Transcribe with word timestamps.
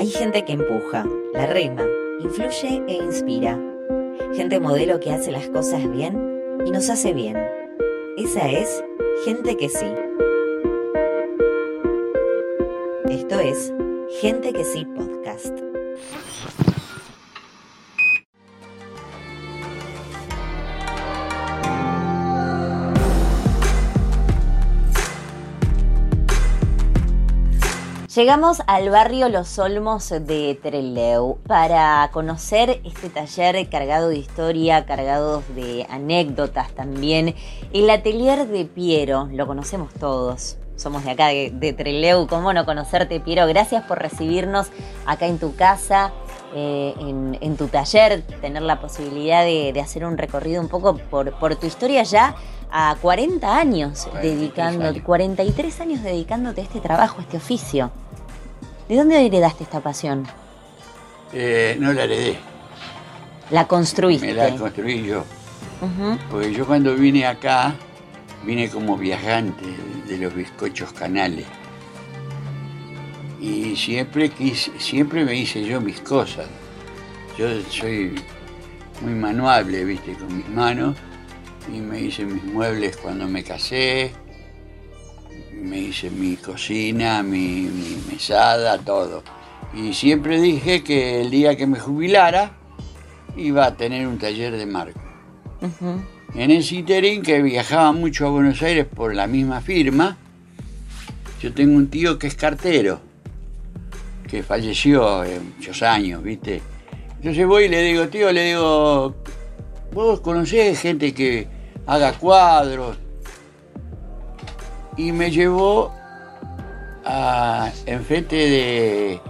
Hay 0.00 0.08
gente 0.08 0.46
que 0.46 0.54
empuja, 0.54 1.04
la 1.34 1.44
rema, 1.44 1.84
influye 2.20 2.82
e 2.88 2.94
inspira. 2.94 3.60
Gente 4.32 4.58
modelo 4.58 4.98
que 4.98 5.12
hace 5.12 5.30
las 5.30 5.46
cosas 5.50 5.92
bien 5.92 6.18
y 6.64 6.70
nos 6.70 6.88
hace 6.88 7.12
bien. 7.12 7.36
Esa 8.16 8.48
es 8.48 8.82
gente 9.26 9.58
que 9.58 9.68
sí. 9.68 9.92
Esto 13.10 13.40
es 13.40 13.74
Gente 14.22 14.54
que 14.54 14.64
sí 14.64 14.86
podcast. 14.86 15.60
Llegamos 28.20 28.60
al 28.66 28.90
barrio 28.90 29.30
Los 29.30 29.58
Olmos 29.58 30.10
de 30.10 30.58
Trelew 30.62 31.38
para 31.46 32.10
conocer 32.12 32.82
este 32.84 33.08
taller 33.08 33.66
cargado 33.70 34.10
de 34.10 34.18
historia, 34.18 34.84
cargado 34.84 35.42
de 35.54 35.86
anécdotas 35.88 36.70
también. 36.72 37.34
El 37.72 37.88
atelier 37.88 38.46
de 38.46 38.66
Piero, 38.66 39.30
lo 39.32 39.46
conocemos 39.46 39.94
todos. 39.94 40.58
Somos 40.76 41.02
de 41.04 41.12
acá, 41.12 41.28
de, 41.28 41.74
Trelew. 41.74 42.26
¿Cómo 42.26 42.52
no 42.52 42.66
conocerte, 42.66 43.20
Piero? 43.20 43.46
Gracias 43.46 43.84
por 43.84 43.98
recibirnos 43.98 44.66
acá 45.06 45.26
en 45.26 45.38
tu 45.38 45.56
casa, 45.56 46.12
eh, 46.54 46.92
en, 46.98 47.56
tu 47.56 47.68
taller, 47.68 48.20
tener 48.42 48.60
la 48.60 48.82
posibilidad 48.82 49.46
de, 49.46 49.72
hacer 49.80 50.04
un 50.04 50.18
recorrido 50.18 50.60
un 50.60 50.68
poco 50.68 50.98
por, 50.98 51.32
por 51.38 51.56
tu 51.56 51.66
historia 51.66 52.02
ya 52.02 52.34
a 52.70 52.96
40 53.00 53.56
años 53.56 54.08
dedicándote, 54.22 55.02
43 55.02 55.80
años 55.80 56.02
dedicándote 56.02 56.60
a 56.60 56.64
este 56.64 56.80
trabajo, 56.80 57.18
a 57.18 57.22
este 57.22 57.38
oficio. 57.38 57.90
¿De 58.90 58.96
dónde 58.96 59.24
heredaste 59.24 59.62
esta 59.62 59.78
pasión? 59.78 60.26
Eh, 61.32 61.76
no 61.78 61.92
la 61.92 62.02
heredé. 62.02 62.36
¿La 63.52 63.68
construiste? 63.68 64.26
Me 64.26 64.34
la 64.34 64.50
construí 64.56 65.04
yo. 65.04 65.24
Porque 66.28 66.52
yo 66.52 66.66
cuando 66.66 66.96
vine 66.96 67.24
acá, 67.24 67.72
vine 68.44 68.68
como 68.68 68.98
viajante 68.98 69.64
de 70.08 70.18
los 70.18 70.34
bizcochos 70.34 70.92
canales. 70.92 71.46
Y 73.40 73.76
siempre, 73.76 74.32
siempre 74.78 75.24
me 75.24 75.36
hice 75.36 75.62
yo 75.62 75.80
mis 75.80 76.00
cosas. 76.00 76.48
Yo 77.38 77.46
soy 77.70 78.20
muy 79.02 79.14
manuable, 79.14 79.84
viste, 79.84 80.14
con 80.14 80.36
mis 80.36 80.48
manos 80.48 80.96
y 81.72 81.78
me 81.78 82.00
hice 82.00 82.24
mis 82.24 82.42
muebles 82.42 82.96
cuando 82.96 83.28
me 83.28 83.44
casé, 83.44 84.10
me 85.60 85.78
hice 85.78 86.10
mi 86.10 86.36
cocina, 86.36 87.22
mi, 87.22 87.68
mesada, 88.10 88.78
todo. 88.78 89.22
Y 89.74 89.92
siempre 89.94 90.40
dije 90.40 90.82
que 90.82 91.20
el 91.20 91.30
día 91.30 91.56
que 91.56 91.66
me 91.66 91.78
jubilara 91.78 92.52
iba 93.36 93.66
a 93.66 93.76
tener 93.76 94.06
un 94.06 94.18
taller 94.18 94.56
de 94.56 94.66
marco. 94.66 95.00
En 96.34 96.50
ese 96.50 96.76
interín 96.76 97.22
que 97.22 97.42
viajaba 97.42 97.92
mucho 97.92 98.26
a 98.26 98.30
Buenos 98.30 98.62
Aires 98.62 98.86
por 98.86 99.14
la 99.14 99.26
misma 99.26 99.60
firma, 99.60 100.16
yo 101.40 101.52
tengo 101.52 101.76
un 101.76 101.88
tío 101.88 102.18
que 102.18 102.26
es 102.26 102.34
cartero, 102.34 103.00
que 104.28 104.42
falleció 104.42 105.20
hace 105.20 105.40
muchos 105.40 105.82
años, 105.82 106.22
¿viste? 106.22 106.62
Entonces 107.16 107.46
voy 107.46 107.64
y 107.64 107.68
le 107.68 107.82
digo, 107.82 108.08
tío, 108.08 108.32
le 108.32 108.44
digo, 108.46 109.14
vos 109.92 110.20
conocés 110.20 110.80
gente 110.80 111.12
que 111.12 111.46
haga 111.86 112.12
cuadros. 112.12 112.96
Y 114.96 115.12
me 115.12 115.30
llevó 115.30 115.92
a 117.04 117.70
enfrente 117.86 118.36
de, 118.36 119.20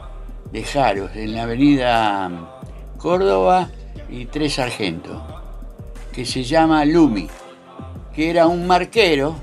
de 0.53 0.65
Jaros, 0.65 1.11
en 1.15 1.35
la 1.35 1.43
avenida 1.43 2.31
Córdoba 2.99 3.71
y 4.09 4.27
Tres 4.27 4.55
Sargento, 4.55 5.23
que 6.13 6.25
se 6.25 6.43
llama 6.43 6.85
Lumi, 6.85 7.29
que 8.15 8.31
era 8.31 8.47
un 8.47 8.67
marquero, 8.67 9.37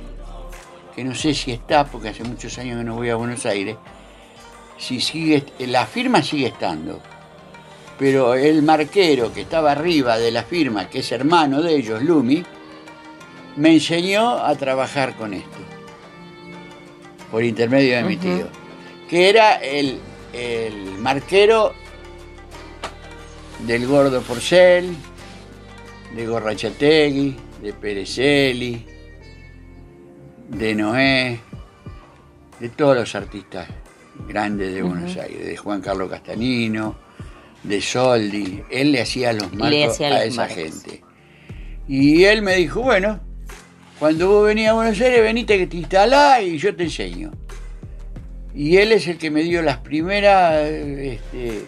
que 0.95 1.03
no 1.03 1.15
sé 1.15 1.33
si 1.33 1.51
está, 1.51 1.85
porque 1.85 2.09
hace 2.09 2.23
muchos 2.23 2.57
años 2.57 2.77
que 2.79 2.83
no 2.83 2.95
voy 2.95 3.09
a 3.09 3.15
Buenos 3.15 3.45
Aires, 3.45 3.77
si 4.77 4.99
sigue, 4.99 5.43
la 5.59 5.85
firma 5.85 6.21
sigue 6.21 6.47
estando, 6.47 6.99
pero 7.97 8.35
el 8.35 8.61
marquero 8.61 9.33
que 9.33 9.41
estaba 9.41 9.71
arriba 9.71 10.17
de 10.17 10.31
la 10.31 10.43
firma, 10.43 10.89
que 10.89 10.99
es 10.99 11.11
hermano 11.11 11.61
de 11.61 11.75
ellos, 11.75 12.03
Lumi, 12.03 12.43
me 13.55 13.73
enseñó 13.73 14.37
a 14.37 14.53
trabajar 14.55 15.15
con 15.15 15.33
esto, 15.33 15.56
por 17.31 17.43
intermedio 17.43 17.97
de 17.97 18.03
mi 18.03 18.17
tío, 18.17 18.47
que 19.09 19.29
era 19.29 19.55
el, 19.55 19.99
marquero 20.99 21.73
del 23.65 23.87
Gordo 23.87 24.21
Porcel, 24.21 24.95
de 26.15 26.25
Gorrachategui, 26.25 27.35
de 27.61 27.73
Perezelli, 27.73 28.85
de 30.49 30.75
Noé, 30.75 31.39
de 32.59 32.69
todos 32.69 32.95
los 32.95 33.15
artistas 33.15 33.67
grandes 34.27 34.73
de 34.73 34.81
Buenos 34.81 35.17
Aires, 35.17 35.45
de 35.45 35.57
Juan 35.57 35.81
Carlos 35.81 36.09
Castanino, 36.09 36.95
de 37.63 37.81
Soldi. 37.81 38.63
Él 38.69 38.91
le 38.91 39.01
hacía 39.01 39.33
los 39.33 39.53
marcos 39.53 39.99
a 40.01 40.23
esa 40.23 40.47
gente. 40.47 41.03
Y 41.87 42.23
él 42.25 42.41
me 42.41 42.55
dijo, 42.55 42.81
bueno, 42.81 43.19
cuando 43.99 44.29
vos 44.29 44.45
venís 44.45 44.67
a 44.67 44.73
Buenos 44.73 44.99
Aires, 45.01 45.21
venite 45.21 45.57
que 45.57 45.67
te 45.67 45.77
instalás 45.77 46.41
y 46.43 46.57
yo 46.57 46.75
te 46.75 46.83
enseño. 46.83 47.31
Y 48.53 48.77
él 48.77 48.91
es 48.91 49.07
el 49.07 49.17
que 49.17 49.29
me 49.31 49.43
dio 49.43 49.61
las 49.61 49.77
primeras 49.77 50.65
este, 50.65 51.65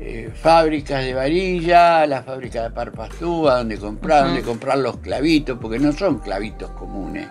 eh, 0.00 0.30
fábricas 0.34 1.04
de 1.04 1.14
varilla, 1.14 2.06
la 2.06 2.22
fábrica 2.22 2.62
de 2.62 2.70
parpastúa, 2.70 3.58
donde 3.58 3.78
comprar, 3.78 4.26
donde 4.26 4.42
comprar 4.42 4.78
los 4.78 4.98
clavitos, 4.98 5.58
porque 5.60 5.78
no 5.78 5.92
son 5.92 6.18
clavitos 6.18 6.70
comunes. 6.70 7.28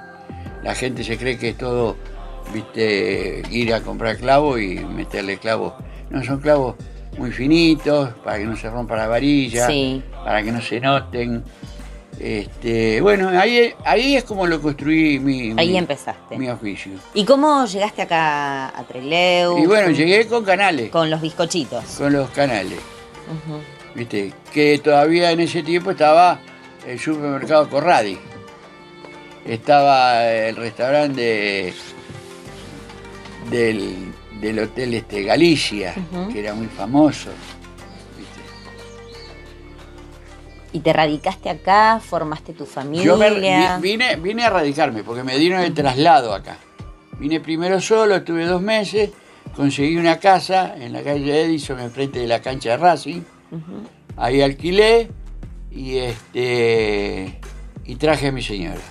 La 0.64 0.76
gente 0.76 1.04
se 1.04 1.18
cree 1.18 1.38
que 1.38 1.50
es 1.50 1.58
todo, 1.58 1.96
viste, 2.54 3.42
ir 3.52 3.74
a 3.74 3.82
comprar 3.82 4.18
clavos 4.18 4.60
y 4.60 4.76
meterle 4.76 5.38
clavos. 5.38 5.74
No, 6.10 6.24
son 6.24 6.40
clavos 6.40 6.76
muy 7.18 7.32
finitos, 7.32 8.10
para 8.24 8.38
que 8.38 8.46
no 8.46 8.56
se 8.56 8.70
rompa 8.70 8.98
la 8.98 9.08
varilla, 9.08 9.68
para 10.24 10.44
que 10.44 10.52
no 10.52 10.62
se 10.62 10.80
noten. 10.80 11.44
Este, 12.20 13.00
bueno, 13.02 13.30
ahí, 13.30 13.74
ahí 13.86 14.16
es 14.16 14.24
como 14.24 14.48
lo 14.48 14.60
construí 14.60 15.20
mi, 15.20 15.54
ahí 15.56 15.78
empezaste. 15.78 16.38
mi 16.38 16.50
oficio. 16.50 16.94
¿Y 17.14 17.26
cómo 17.26 17.66
llegaste 17.66 18.02
acá 18.02 18.70
a 18.70 18.84
Treleu? 18.86 19.60
Y 19.60 19.68
bueno, 19.68 19.92
llegué 19.92 20.26
con 20.28 20.44
canales. 20.44 20.90
Con 20.90 21.10
los 21.12 21.22
bizcochitos. 21.22 21.84
Con 21.98 22.14
los 22.14 22.30
canales. 22.32 22.80
Viste, 23.94 24.34
que 24.52 24.80
todavía 24.80 25.32
en 25.32 25.42
ese 25.42 25.62
tiempo 25.62 25.92
estaba 25.92 26.40
el 26.88 27.00
supermercado 27.00 27.70
Corradi. 27.70 28.18
Estaba 29.46 30.26
el 30.28 30.56
restaurante 30.56 31.74
del, 33.50 34.12
del 34.42 34.60
hotel 34.60 34.94
este 34.96 35.24
Galicia, 35.24 35.94
que 36.32 36.40
era 36.40 36.54
muy 36.54 36.68
famoso. 36.68 37.30
¿Y 40.78 40.80
te 40.80 40.94
radicaste 40.94 41.50
acá? 41.50 42.00
¿Formaste 42.00 42.54
tu 42.54 42.68
familia? 42.68 43.04
Yo 43.04 43.18
vine, 43.82 44.16
vine 44.18 44.44
a 44.44 44.52
radicarme 44.52 45.04
porque 45.04 45.24
me 45.24 45.36
dieron 45.36 45.62
el 45.62 45.74
traslado 45.74 46.36
acá. 46.36 46.60
Vine 47.18 47.40
primero 47.40 47.82
solo, 47.82 48.18
estuve 48.18 48.46
dos 48.46 48.62
meses, 48.62 49.10
conseguí 49.56 49.98
una 49.98 50.20
casa 50.20 50.76
en 50.78 50.94
la 50.94 51.02
calle 51.02 51.46
Edison, 51.46 51.80
enfrente 51.80 52.20
de 52.20 52.28
la 52.28 52.44
cancha 52.44 52.70
de 52.70 52.78
Racing. 52.78 53.22
Ahí 54.18 54.40
alquilé 54.40 55.10
y, 55.72 55.98
este, 55.98 57.40
y 57.84 57.96
traje 57.96 58.28
a 58.28 58.32
mi 58.32 58.44
señora. 58.44 58.84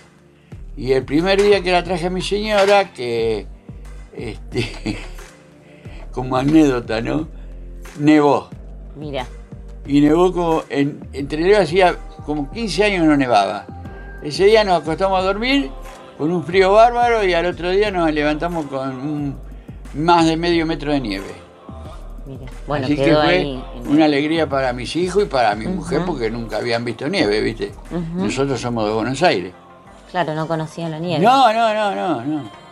Y 0.76 0.90
el 0.90 1.04
primer 1.04 1.40
día 1.40 1.62
que 1.62 1.70
la 1.70 1.84
traje 1.84 2.06
a 2.08 2.10
mi 2.10 2.20
señora, 2.20 2.92
que 2.92 3.46
este, 4.12 4.98
como 6.10 6.36
anécdota, 6.36 7.00
¿no? 7.00 7.28
Nevó. 8.00 8.50
Mira 8.96 9.24
y 9.86 10.00
nevó 10.00 10.32
como, 10.32 10.62
en, 10.68 11.06
entre 11.12 11.56
hacía 11.56 11.96
como 12.24 12.50
15 12.50 12.84
años 12.84 13.06
no 13.06 13.16
nevaba. 13.16 13.66
Ese 14.22 14.46
día 14.46 14.64
nos 14.64 14.82
acostamos 14.82 15.18
a 15.20 15.22
dormir 15.22 15.70
con 16.18 16.32
un 16.32 16.42
frío 16.44 16.72
bárbaro 16.72 17.24
y 17.24 17.34
al 17.34 17.46
otro 17.46 17.70
día 17.70 17.90
nos 17.90 18.10
levantamos 18.12 18.66
con 18.66 19.36
más 19.94 20.26
de 20.26 20.36
medio 20.36 20.66
metro 20.66 20.92
de 20.92 21.00
nieve. 21.00 21.34
bueno, 22.66 22.86
Así 22.86 22.96
que 22.96 23.14
fue 23.14 23.58
una 23.88 24.06
alegría 24.06 24.48
para 24.48 24.72
mis 24.72 24.96
hijos 24.96 25.24
y 25.24 25.26
para 25.26 25.54
mi 25.54 25.66
mujer 25.66 26.02
porque 26.04 26.30
nunca 26.30 26.56
habían 26.58 26.84
visto 26.84 27.08
nieve, 27.08 27.40
¿viste? 27.40 27.72
Nosotros 28.14 28.60
somos 28.60 28.86
de 28.86 28.92
Buenos 28.94 29.22
Aires. 29.22 29.52
Claro, 30.10 30.34
no 30.34 30.46
conocían 30.48 30.90
la 30.90 30.98
nieve. 30.98 31.22
No, 31.24 31.52
no, 31.52 31.74
no, 31.74 31.94
no, 31.94 32.24
no. 32.24 32.65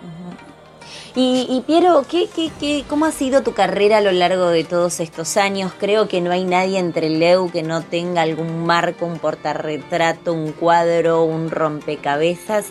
Y, 1.17 1.63
Piero, 1.65 2.05
¿qué, 2.11 2.29
qué, 2.59 2.85
cómo 2.89 3.05
ha 3.05 3.13
sido 3.13 3.43
tu 3.45 3.53
carrera 3.53 3.99
a 3.99 4.01
lo 4.01 4.11
largo 4.11 4.49
de 4.49 4.65
todos 4.65 4.99
estos 4.99 5.37
años? 5.37 5.73
Creo 5.79 6.09
que 6.09 6.21
no 6.21 6.33
hay 6.33 6.45
nadie 6.45 6.81
entre 6.81 7.09
Leu 7.09 7.53
que 7.53 7.63
no 7.63 7.83
tenga 7.83 8.23
algún 8.23 8.67
marco, 8.67 9.07
un 9.07 9.21
portarretrato, 9.21 10.33
un 10.33 10.51
cuadro, 10.51 11.23
un 11.23 11.53
rompecabezas 11.53 12.67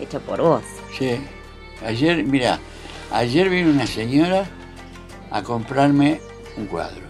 hecho 0.00 0.20
por 0.20 0.42
vos. 0.42 0.62
Sí. 0.98 1.20
Ayer, 1.86 2.24
mira, 2.24 2.58
ayer 3.12 3.48
vino 3.48 3.70
una 3.70 3.86
señora 3.86 4.44
a 5.30 5.42
comprarme 5.44 6.20
un 6.56 6.66
cuadro 6.66 7.06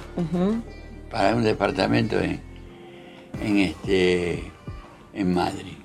para 1.11 1.35
un 1.35 1.44
departamento 1.44 2.20
en, 2.20 2.43
en, 3.43 3.59
este, 3.59 4.53
en 5.15 5.32
Madrid. 5.35 5.79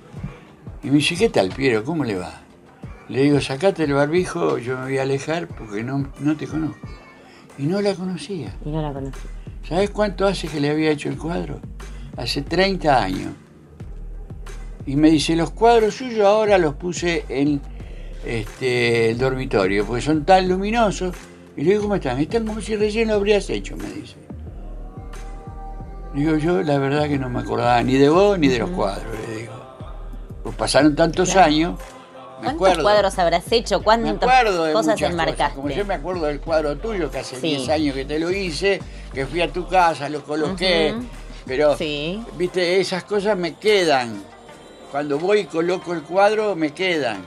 Y 0.82 0.88
me 0.88 0.96
dice, 0.96 1.16
¿qué 1.16 1.30
tal, 1.30 1.48
Piero? 1.48 1.82
¿Cómo 1.84 2.04
le 2.04 2.16
va? 2.16 2.43
Le 3.08 3.22
digo, 3.22 3.40
sacate 3.40 3.84
el 3.84 3.92
barbijo, 3.92 4.58
yo 4.58 4.78
me 4.78 4.84
voy 4.84 4.98
a 4.98 5.02
alejar 5.02 5.46
porque 5.48 5.82
no, 5.82 6.10
no 6.20 6.36
te 6.36 6.46
conozco. 6.46 6.88
Y 7.58 7.64
no 7.64 7.80
la 7.80 7.94
conocía. 7.94 8.56
Y 8.64 8.70
no 8.70 8.80
la 8.80 8.92
conocía. 8.92 9.30
¿Sabes 9.68 9.90
cuánto 9.90 10.26
hace 10.26 10.48
que 10.48 10.60
le 10.60 10.70
había 10.70 10.90
hecho 10.90 11.08
el 11.08 11.18
cuadro? 11.18 11.60
Hace 12.16 12.42
30 12.42 13.02
años. 13.02 13.32
Y 14.86 14.96
me 14.96 15.10
dice, 15.10 15.36
los 15.36 15.50
cuadros 15.50 15.94
suyos 15.94 16.26
ahora 16.26 16.58
los 16.58 16.74
puse 16.74 17.24
en 17.28 17.60
este, 18.24 19.10
el 19.10 19.18
dormitorio, 19.18 19.86
porque 19.86 20.02
son 20.02 20.24
tan 20.24 20.48
luminosos. 20.48 21.14
Y 21.56 21.62
le 21.62 21.70
digo, 21.70 21.82
¿cómo 21.82 21.94
están? 21.94 22.18
Están 22.18 22.46
como 22.46 22.60
si 22.60 22.76
recién 22.76 23.08
lo 23.08 23.14
habrías 23.14 23.48
hecho, 23.48 23.76
me 23.76 23.88
dice. 23.90 24.16
Digo, 26.14 26.36
yo 26.36 26.62
la 26.62 26.78
verdad 26.78 27.08
que 27.08 27.18
no 27.18 27.28
me 27.28 27.40
acordaba 27.40 27.82
ni 27.82 27.94
de 27.94 28.08
vos 28.08 28.38
ni 28.38 28.48
de 28.48 28.58
los 28.58 28.70
cuadros, 28.70 29.06
le 29.28 29.36
digo. 29.40 29.52
Pues 30.42 30.54
pasaron 30.56 30.94
tantos 30.94 31.36
años. 31.36 31.78
¿Cuántos 32.44 32.78
cuadros 32.82 33.18
habrás 33.18 33.50
hecho? 33.50 33.82
¿Cuántas 33.82 34.28
cosas 34.72 35.00
enmarcaste? 35.00 35.56
Como 35.56 35.70
yo 35.70 35.84
me 35.84 35.94
acuerdo 35.94 36.26
del 36.26 36.40
cuadro 36.40 36.76
tuyo, 36.76 37.10
que 37.10 37.18
hace 37.18 37.40
10 37.40 37.68
años 37.68 37.94
que 37.94 38.04
te 38.04 38.18
lo 38.18 38.30
hice, 38.30 38.80
que 39.12 39.26
fui 39.26 39.40
a 39.40 39.52
tu 39.52 39.66
casa, 39.66 40.08
lo 40.08 40.22
coloqué. 40.24 40.94
Pero, 41.46 41.76
viste, 42.36 42.80
esas 42.80 43.04
cosas 43.04 43.36
me 43.36 43.54
quedan. 43.54 44.22
Cuando 44.90 45.18
voy 45.18 45.40
y 45.40 45.44
coloco 45.44 45.92
el 45.92 46.02
cuadro, 46.02 46.54
me 46.54 46.72
quedan. 46.72 47.22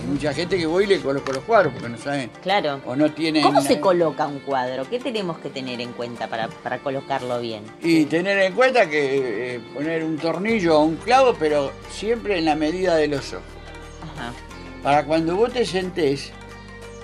Hay 0.00 0.06
mucha 0.06 0.32
gente 0.32 0.56
que 0.58 0.66
voy 0.66 0.84
y 0.84 0.86
le 0.86 1.00
coloco 1.00 1.32
los 1.32 1.42
cuadros 1.44 1.72
porque 1.72 1.88
no 1.88 1.98
saben. 1.98 2.30
Claro. 2.42 2.80
O 2.86 2.96
no 2.96 3.10
tienen. 3.12 3.42
¿Cómo 3.42 3.60
se 3.60 3.80
coloca 3.80 4.26
un 4.26 4.38
cuadro? 4.40 4.88
¿Qué 4.88 4.98
tenemos 4.98 5.38
que 5.38 5.50
tener 5.50 5.80
en 5.80 5.92
cuenta 5.92 6.28
para, 6.28 6.78
colocarlo 6.78 7.40
bien? 7.40 7.64
Y 7.82 8.04
tener 8.04 8.38
en 8.38 8.54
cuenta 8.54 8.88
que 8.88 9.56
eh, 9.56 9.60
poner 9.74 10.04
un 10.04 10.16
tornillo 10.18 10.78
o 10.78 10.84
un 10.84 10.96
clavo, 10.96 11.34
pero 11.38 11.72
siempre 11.90 12.38
en 12.38 12.44
la 12.44 12.54
medida 12.54 12.96
de 12.96 13.08
los 13.08 13.32
ojos. 13.32 13.44
Ajá. 14.28 14.32
Para 14.82 15.04
cuando 15.04 15.36
vos 15.36 15.52
te 15.52 15.66
sentés, 15.66 16.32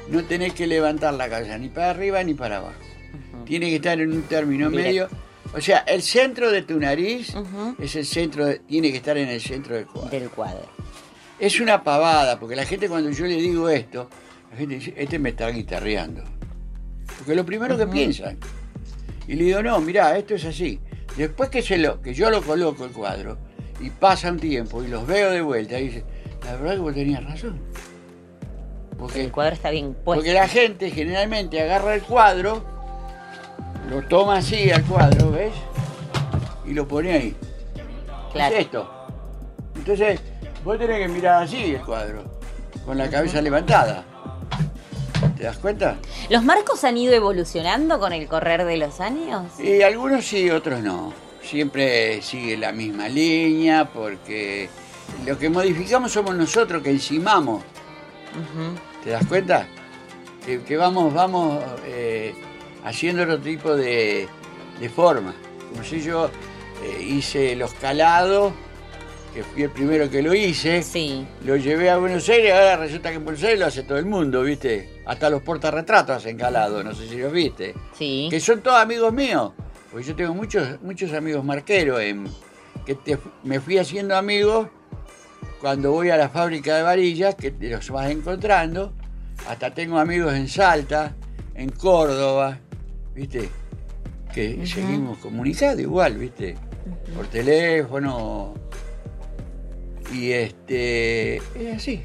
no 0.09 0.25
tenés 0.25 0.55
que 0.55 0.67
levantar 0.67 1.15
la 1.15 1.29
cabeza 1.29 1.59
ni 1.59 1.69
para 1.69 1.91
arriba 1.91 2.23
ni 2.23 2.35
para 2.35 2.59
abajo. 2.59 2.75
Tiene 3.45 3.69
que 3.69 3.77
estar 3.77 4.01
en 4.01 4.13
un 4.13 4.23
término 4.23 4.71
medio. 4.71 5.09
O 5.55 5.61
sea, 5.61 5.79
el 5.81 6.03
centro 6.03 6.51
de 6.51 6.63
tu 6.63 6.79
nariz 6.79 7.35
es 7.79 7.97
el 7.97 8.07
centro, 8.07 8.47
tiene 8.67 8.91
que 8.91 8.99
estar 8.99 9.17
en 9.17 9.29
el 9.29 9.41
centro 9.41 9.77
del 9.77 9.87
cuadro. 9.87 10.11
Del 10.11 10.31
cuadro. 10.31 10.67
Es 11.39 11.61
una 11.61 11.83
pavada, 11.85 12.41
porque 12.41 12.57
la 12.57 12.65
gente 12.65 12.89
cuando 12.89 13.11
yo 13.11 13.27
le 13.27 13.37
digo 13.37 13.69
esto, 13.69 14.09
la 14.51 14.57
gente 14.57 14.77
dice, 14.77 14.95
este 14.97 15.19
me 15.19 15.31
está 15.31 15.49
guitarreando. 15.51 16.25
Porque 17.19 17.33
es 17.33 17.37
lo 17.37 17.45
primero 17.45 17.77
que 17.77 17.87
piensan. 17.87 18.39
Y 19.29 19.35
le 19.35 19.45
digo, 19.45 19.63
no, 19.63 19.81
mirá, 19.81 20.17
esto 20.17 20.35
es 20.35 20.45
así. 20.45 20.81
Después 21.17 21.51
que, 21.51 21.63
se 21.63 21.79
lo, 21.79 22.01
que 22.01 22.15
yo 22.15 22.31
lo 22.31 22.43
coloco 22.43 22.85
el 22.85 22.93
cuadro, 22.93 23.39
y 23.81 23.91
pasa 23.91 24.31
un 24.31 24.41
tiempo, 24.41 24.83
y 24.83 24.89
los 24.89 25.07
veo 25.07 25.31
de 25.31 25.43
vuelta, 25.43 25.79
y 25.79 25.89
dice, 25.89 26.05
la 26.47 26.53
verdad 26.57 26.75
que 26.75 26.81
vos 26.81 26.95
tenías 26.95 27.25
razón. 27.25 27.61
Porque 28.99 29.23
el 29.23 29.31
cuadro 29.31 29.55
está 29.55 29.71
bien 29.71 29.93
puesto. 29.93 30.21
Porque 30.21 30.33
la 30.33 30.49
gente 30.49 30.91
generalmente 30.91 31.61
agarra 31.61 31.95
el 31.95 32.03
cuadro, 32.03 32.65
lo 33.91 34.03
toma 34.09 34.39
así 34.39 34.71
al 34.71 34.83
cuadro, 34.85 35.31
¿ves? 35.33 35.53
Y 36.65 36.73
lo 36.73 36.89
pone 36.89 37.13
ahí. 37.13 37.37
Claro. 38.33 38.55
Es 38.55 38.63
esto. 38.63 38.91
Entonces, 39.75 40.21
Vos 40.67 40.81
tenés 40.81 40.99
que 40.99 41.07
mirar 41.07 41.45
así 41.45 41.77
el 41.77 41.81
cuadro, 41.81 42.25
con 42.85 42.99
la 42.99 43.09
cabeza 43.09 43.41
levantada. 43.41 44.05
¿Te 45.37 45.45
das 45.45 45.59
cuenta? 45.59 45.97
¿Los 46.29 46.43
marcos 46.43 46.83
han 46.83 46.97
ido 46.97 47.15
evolucionando 47.15 48.01
con 48.01 48.13
el 48.13 48.27
correr 48.27 48.65
de 48.65 48.77
los 48.77 49.01
años? 49.01 49.45
Y 49.61 49.83
algunos 49.83 50.25
sí, 50.25 50.51
otros 50.51 50.81
no. 50.81 51.13
Siempre 51.41 52.21
sigue 52.21 52.57
la 52.57 52.73
misma 52.73 53.09
línea 53.09 53.85
porque 53.85 54.69
lo 55.27 55.39
que 55.39 55.49
modificamos 55.49 56.13
somos 56.13 56.35
nosotros 56.35 56.83
que 56.83 56.91
encimamos. 56.91 57.63
¿Te 59.03 59.11
das 59.11 59.27
cuenta? 59.27 59.67
Que, 60.45 60.77
vamos, 60.77 61.13
vamos 61.13 61.63
eh, 61.85 62.35
haciendo 62.85 63.23
otro 63.23 63.41
tipo 63.41 63.75
de, 63.75 64.29
forma. 64.95 65.35
Como 65.71 65.83
si 65.83 66.01
yo 66.01 66.31
eh, 66.83 67.03
hice 67.03 67.57
los 67.57 67.75
calados 67.75 68.53
que 69.35 69.43
fui 69.43 69.65
el 69.65 69.71
primero 69.71 70.09
que 70.09 70.23
lo 70.23 70.33
hice, 70.33 70.83
sí. 70.83 71.27
lo 71.45 71.57
llevé 71.57 71.91
a 71.91 71.99
Buenos 71.99 72.27
Aires, 72.31 72.55
ahora 72.55 72.79
resulta 72.79 73.11
que 73.11 73.17
en 73.17 73.25
Buenos 73.25 73.43
Aires 73.43 73.59
lo 73.59 73.67
hace 73.67 73.83
todo 73.83 73.99
el 73.99 74.07
mundo, 74.07 74.43
¿viste? 74.43 75.03
Hasta 75.05 75.29
los 75.29 75.43
portarretratos 75.43 76.17
hacen 76.17 76.39
calado, 76.39 76.83
no 76.83 76.95
sé 76.95 77.07
si 77.07 77.19
los 77.19 77.31
viste. 77.31 77.75
Sí. 77.99 78.29
Que 78.31 78.41
son 78.41 78.63
todos 78.63 78.79
amigos 78.79 79.13
míos, 79.13 79.53
porque 79.91 80.07
yo 80.07 80.17
tengo 80.17 80.33
muchos, 80.33 80.81
muchos 80.81 81.13
amigos 81.13 81.45
marqueros, 81.45 82.01
en, 82.01 82.27
que 82.87 83.19
me 83.43 83.61
fui 83.61 83.77
haciendo 83.77 84.17
amigos 84.17 84.69
cuando 85.61 85.93
voy 85.93 86.11
a 86.11 86.17
la 86.17 86.29
fábrica 86.29 86.77
de 86.77 86.83
varillas, 86.83 87.35
que 87.35 87.51
te 87.51 87.71
los 87.71 87.91
vas 87.91 88.11
encontrando, 88.11 88.93
hasta 89.49 89.73
tengo 89.73 89.99
amigos 89.99 90.35
en 90.35 90.49
Salta, 90.49 91.15
en 91.55 91.71
Córdoba, 91.71 92.59
¿viste? 93.15 93.49
Que 94.33 94.67
seguimos 94.67 95.19
comunicados 95.19 95.81
igual, 95.81 96.17
¿viste? 96.17 96.57
Por 97.15 97.27
teléfono, 97.29 98.55
y 100.13 100.33
este, 100.33 101.37
es 101.37 101.77
así. 101.77 102.03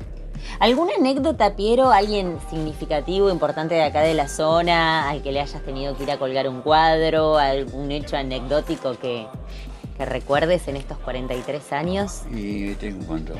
¿Alguna 0.59 0.93
anécdota, 0.99 1.55
Piero? 1.55 1.91
¿Alguien 1.91 2.37
significativo, 2.49 3.29
importante 3.29 3.75
de 3.75 3.83
acá 3.83 4.01
de 4.01 4.15
la 4.15 4.27
zona, 4.27 5.09
al 5.09 5.21
que 5.21 5.31
le 5.31 5.39
hayas 5.39 5.63
tenido 5.63 5.95
que 5.95 6.03
ir 6.03 6.11
a 6.11 6.17
colgar 6.17 6.47
un 6.49 6.61
cuadro? 6.61 7.37
¿Algún 7.37 7.91
hecho 7.91 8.17
anecdótico 8.17 8.97
que, 8.97 9.27
recuerdes 10.05 10.67
en 10.67 10.77
estos 10.77 10.97
43 10.99 11.73
años? 11.73 12.21
Y 12.31 12.73
tengo 12.75 12.99
un 12.99 13.07
montón. 13.07 13.37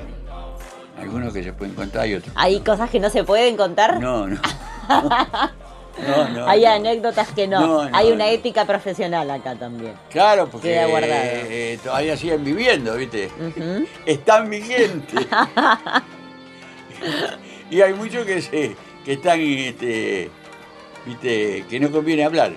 Algunos 0.98 1.34
que 1.34 1.44
se 1.44 1.54
pueden 1.54 1.74
contar 1.74 2.08
y 2.08 2.16
otros. 2.16 2.34
¿Hay 2.36 2.60
cosas 2.60 2.90
que 2.90 3.00
no 3.00 3.10
se 3.10 3.24
pueden 3.24 3.58
contar? 3.58 4.00
No, 4.00 4.28
no. 4.28 4.40
Hay 6.48 6.66
anécdotas 6.66 7.32
que 7.32 7.48
no. 7.48 7.82
Hay 7.94 8.12
una 8.12 8.30
ética 8.30 8.66
profesional 8.66 9.30
acá 9.30 9.56
también. 9.56 9.94
Claro, 10.10 10.50
porque 10.50 10.74
eh, 10.74 11.80
todavía 11.84 12.18
siguen 12.18 12.44
viviendo, 12.44 12.96
¿viste? 12.96 13.30
Están 14.06 14.50
vigentes. 14.50 15.20
y 17.72 17.82
hay 17.82 17.94
muchos 17.94 18.26
que, 18.26 18.42
se, 18.42 18.76
que 19.04 19.14
están, 19.14 19.40
este, 19.40 20.30
¿viste? 21.06 21.66
Que 21.70 21.80
no 21.80 21.92
conviene 21.92 22.24
hablar. 22.24 22.54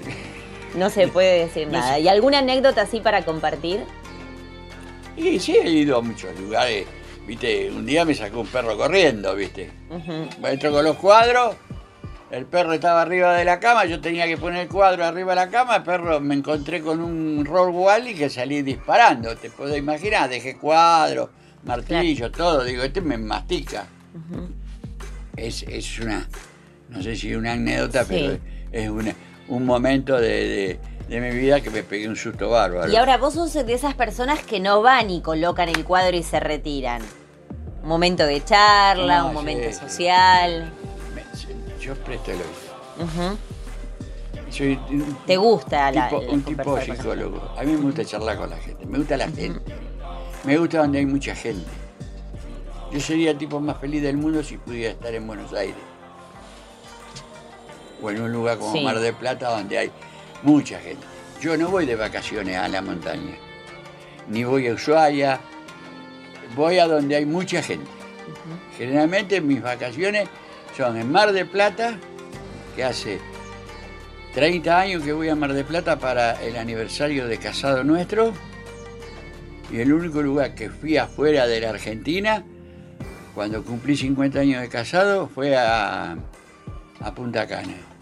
No 0.77 0.91
se 0.91 1.09
puede 1.09 1.47
decir 1.47 1.69
nada. 1.69 1.99
¿Y 1.99 2.09
alguna 2.09 2.39
anécdota 2.39 2.83
así 2.83 3.01
para 3.01 3.25
compartir? 3.25 3.81
Y 5.17 5.39
sí, 5.39 5.57
he 5.57 5.71
ido 5.71 5.99
a 5.99 6.01
muchos 6.03 6.39
lugares. 6.39 6.87
¿Viste? 7.27 7.71
Un 7.71 7.87
día 7.87 8.05
me 8.05 8.15
sacó 8.15 8.41
un 8.41 8.47
perro 8.47 8.77
corriendo, 8.77 9.35
¿viste? 9.35 9.71
Entro 10.43 10.73
con 10.73 10.85
los 10.85 10.97
cuadros 10.97 11.57
el 12.35 12.47
perro 12.47 12.73
estaba 12.73 13.03
arriba 13.03 13.37
de 13.37 13.45
la 13.45 13.61
cama, 13.61 13.85
yo 13.85 14.01
tenía 14.01 14.27
que 14.27 14.37
poner 14.37 14.63
el 14.63 14.69
cuadro 14.69 15.05
arriba 15.05 15.33
de 15.33 15.37
la 15.37 15.51
cama, 15.51 15.77
el 15.77 15.83
perro 15.85 16.21
me 16.21 16.35
encontré 16.35 16.81
con 16.81 17.01
un 17.01 17.45
roll 17.45 18.09
y 18.09 18.15
que 18.15 18.29
salí 18.29 18.63
disparando, 18.63 19.37
te 19.37 19.51
puedo 19.51 19.77
imaginar, 19.77 20.29
dejé 20.29 20.57
cuadro, 20.57 21.31
martillo, 21.63 22.33
todo, 22.33 22.65
digo, 22.65 22.83
este 22.83 23.01
me 23.01 23.19
mastica. 23.19 23.87
es, 25.37 26.01
una, 26.01 26.27
no 26.89 27.03
sé 27.03 27.15
si 27.15 27.33
una 27.37 27.53
anécdota, 27.53 28.05
pero 28.09 28.37
es 28.73 28.89
un 29.49 29.67
momento 29.67 30.21
de, 30.21 30.79
mi 31.09 31.31
vida 31.31 31.61
que 31.61 31.71
me 31.71 31.83
pegué 31.83 32.09
un 32.09 32.17
susto 32.17 32.51
bárbaro. 32.51 32.91
Y 32.91 32.97
ahora 32.97 33.17
vos 33.19 33.35
sos 33.35 33.53
de 33.53 33.73
esas 33.73 33.95
personas 33.95 34.43
que 34.43 34.61
no 34.61 34.83
van 34.83 35.11
y 35.11 35.21
colocan 35.21 35.69
el 35.69 35.85
cuadro 35.85 36.17
y 36.17 36.23
se 36.23 36.41
retiran. 36.41 37.03
Un 37.83 37.89
momento 37.89 38.25
de 38.25 38.43
charla, 38.43 39.25
un 39.25 39.35
momento 39.35 39.71
social 39.73 40.73
yo 41.85 41.95
presto 41.97 42.33
el 42.33 42.39
oído. 42.39 43.37
¿Te 45.27 45.37
gusta 45.37 45.93
la, 45.93 46.09
un 46.31 46.43
tipo 46.43 46.81
psicólogo. 46.81 47.53
A 47.59 47.63
mí 47.63 47.73
me 47.73 47.81
gusta 47.83 48.05
charlar 48.05 48.39
con 48.39 48.51
la 48.51 48.57
gente, 48.57 48.87
me 48.87 48.99
gusta 48.99 49.17
la 49.17 49.29
gente. 49.29 49.75
Me 50.45 50.57
gusta 50.57 50.79
donde 50.79 50.99
hay 50.99 51.07
mucha 51.07 51.35
gente. 51.35 51.67
Yo 52.91 53.01
sería 53.01 53.33
el 53.33 53.39
tipo 53.39 53.61
más 53.61 53.79
feliz 53.79 54.03
del 54.03 54.17
mundo 54.17 54.43
si 54.43 54.57
pudiera 54.57 54.93
estar 54.93 55.15
en 55.15 55.27
Buenos 55.27 55.53
Aires. 55.53 55.77
O 58.05 58.11
en 58.11 58.21
un 58.21 58.31
lugar 58.31 58.59
como 58.59 58.83
Mar 58.83 58.99
del 59.01 59.15
Plata 59.15 59.49
donde 59.49 59.79
hay 59.79 59.91
mucha 60.43 60.79
gente. 60.79 61.07
Yo 61.41 61.57
no 61.57 61.71
voy 61.71 61.87
de 61.87 61.97
vacaciones 61.97 62.57
a 62.59 62.69
la 62.69 62.83
montaña, 62.83 63.35
ni 64.29 64.45
voy 64.45 64.69
a 64.69 64.75
Ushuaia, 64.75 65.41
voy 66.55 66.79
a 66.79 66.87
donde 66.87 67.17
hay 67.17 67.25
mucha 67.25 67.63
gente. 67.63 67.91
Generalmente 68.77 69.41
mis 69.41 69.63
vacaciones 69.63 70.29
son 70.77 70.99
en 70.99 71.11
Mar 71.11 71.33
de 71.33 71.47
Plata, 71.47 71.99
que 72.77 72.85
hace 72.85 73.21
30 74.35 74.79
años 74.79 75.03
que 75.03 75.15
voy 75.15 75.31
a 75.31 75.35
Mar 75.35 75.55
de 75.55 75.65
Plata 75.65 75.99
para 75.99 76.43
el 76.43 76.57
aniversario 76.57 77.27
de 77.27 77.39
casado 77.39 77.85
nuestro. 77.85 78.35
Y 79.73 79.81
el 79.81 79.93
único 79.95 80.21
lugar 80.21 80.55
que 80.55 80.69
fui 80.69 80.99
afuera 80.99 81.47
de 81.47 81.61
la 81.61 81.71
Argentina, 81.71 82.45
cuando 83.35 83.65
cumplí 83.65 83.97
50 83.97 84.41
años 84.41 84.61
de 84.61 84.69
casado, 84.69 85.29
fue 85.29 85.57
a, 85.57 86.19
Punta 87.15 87.47
Cana. 87.47 87.94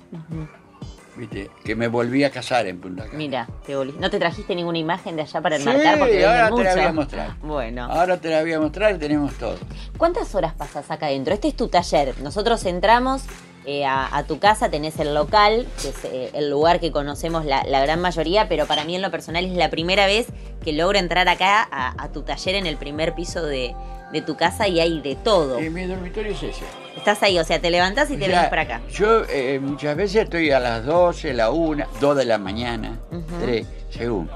¿Viste? 1.17 1.51
Que 1.65 1.77
me 1.77 1.89
volví 1.89 2.25
a 2.25 2.31
casar 2.31 2.67
en 2.67 2.81
Punta 2.81 3.05
Cana. 3.05 3.17
Mira, 3.19 3.49
te 3.67 3.77
volví- 3.77 3.95
¿no 3.99 4.09
te 4.11 4.19
trajiste 4.19 4.55
ninguna 4.55 4.79
imagen 4.79 5.17
de 5.17 5.23
allá 5.23 5.41
para 5.41 5.57
Sí, 5.57 5.63
enmarcar? 5.63 5.99
Porque 5.99 6.13
venden 6.15 6.31
ahora 6.31 6.49
te 6.57 6.65
la 6.65 6.75
voy 6.75 6.85
a 6.85 6.93
mostrar. 6.93 7.37
Bueno. 7.43 7.85
Ahora 7.85 8.17
te 8.21 8.31
la 8.31 8.41
voy 8.43 8.53
a 8.53 8.61
mostrar, 8.61 8.99
tenemos 8.99 9.35
todo. 9.35 9.57
¿Cuántas 9.99 10.35
horas 10.35 10.55
pasas 10.55 10.91
acá 10.91 11.07
adentro? 11.07 11.35
Este 11.35 11.49
es 11.49 11.57
tu 11.57 11.69
taller. 11.69 12.15
Nosotros 12.23 12.65
entramos 12.65 13.23
eh, 13.67 13.85
a, 13.85 14.17
a 14.17 14.25
tu 14.25 14.39
casa, 14.41 14.71
tenés 14.71 14.99
el 14.99 15.15
local, 15.15 15.69
que 15.81 15.89
es 15.91 16.05
eh, 16.05 16.31
el 16.35 16.51
lugar 16.51 16.81
que 16.81 16.91
conocemos 16.91 17.45
la, 17.45 17.63
la 17.65 17.81
gran 17.81 18.01
mayoría, 18.01 18.49
pero 18.49 18.67
para 18.67 18.85
mí 18.85 18.97
en 18.97 19.03
lo 19.03 19.11
personal 19.11 19.45
es 19.45 19.53
la 19.53 19.71
primera 19.71 20.07
vez 20.07 20.27
que 20.65 20.73
logro 20.73 20.99
entrar 20.99 21.29
acá 21.29 21.69
a, 21.71 22.03
a 22.03 22.09
tu 22.11 22.23
taller 22.23 22.55
en 22.57 22.67
el 22.67 22.77
primer 22.77 23.15
piso 23.15 23.43
de, 23.45 23.75
de 24.13 24.21
tu 24.23 24.37
casa 24.37 24.67
y 24.67 24.81
hay 24.81 25.01
de 25.01 25.15
todo. 25.15 25.61
Y 25.63 25.71
mi 25.71 25.85
dormitorio 25.85 26.33
es 26.33 26.43
ese. 26.43 26.65
Estás 26.97 27.23
ahí, 27.23 27.39
o 27.39 27.45
sea, 27.45 27.61
te 27.61 27.71
levantás 27.71 28.11
y 28.11 28.17
te 28.17 28.29
Ya, 28.29 28.37
venís 28.37 28.51
para 28.51 28.63
acá. 28.63 28.81
Yo 28.93 29.23
eh, 29.29 29.59
muchas 29.61 29.97
veces 29.97 30.25
estoy 30.25 30.51
a 30.51 30.61
las 30.61 30.85
12, 30.85 31.33
la 31.33 31.51
1, 31.51 31.87
2 32.01 32.17
de 32.17 32.25
la 32.25 32.39
mañana, 32.39 32.99
Ujú. 33.11 33.25
3, 33.41 33.67
según. 33.91 34.31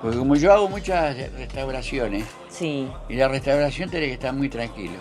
Porque 0.00 0.18
como 0.18 0.34
yo 0.36 0.52
hago 0.52 0.68
muchas 0.68 1.16
restauraciones, 1.32 2.24
Sí. 2.48 2.88
y 3.08 3.14
la 3.14 3.28
restauración 3.28 3.90
tiene 3.90 4.06
que 4.06 4.12
estar 4.14 4.32
muy 4.32 4.48
tranquilo. 4.48 4.94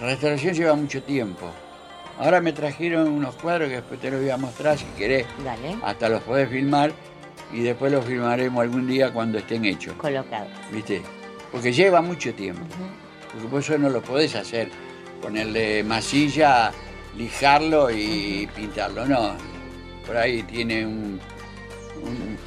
La 0.00 0.06
restauración 0.06 0.54
lleva 0.54 0.74
mucho 0.74 1.02
tiempo. 1.02 1.50
Ahora 2.18 2.40
me 2.40 2.52
trajeron 2.52 3.08
unos 3.08 3.34
cuadros 3.36 3.68
que 3.68 3.76
después 3.76 4.00
te 4.00 4.10
los 4.10 4.20
voy 4.20 4.30
a 4.30 4.36
mostrar 4.36 4.76
si 4.76 4.84
querés. 4.96 5.26
Dale. 5.44 5.76
Hasta 5.84 6.08
los 6.08 6.22
podés 6.22 6.48
filmar 6.48 6.90
y 7.52 7.60
después 7.62 7.92
los 7.92 8.04
filmaremos 8.04 8.60
algún 8.62 8.86
día 8.88 9.12
cuando 9.12 9.38
estén 9.38 9.64
hechos. 9.64 9.94
Colocado. 9.94 10.46
¿Viste? 10.72 11.02
Porque 11.52 11.72
lleva 11.72 12.00
mucho 12.00 12.34
tiempo. 12.34 12.62
Porque 13.32 13.48
por 13.48 13.60
eso 13.60 13.78
no 13.78 13.88
lo 13.90 14.02
podés 14.02 14.34
hacer. 14.34 14.68
Ponerle 15.22 15.82
masilla, 15.84 16.72
lijarlo 17.16 17.90
y 17.90 18.48
pintarlo. 18.54 19.06
No. 19.06 19.32
Por 20.06 20.16
ahí 20.16 20.42
tiene 20.44 20.86
un, 20.86 21.20
un- 22.02 22.38